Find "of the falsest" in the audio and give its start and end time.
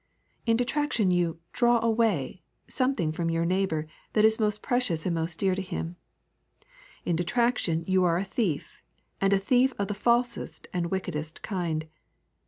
9.77-10.67